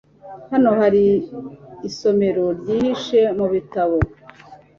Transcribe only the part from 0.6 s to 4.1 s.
hari isomero ryihishe mubitabo.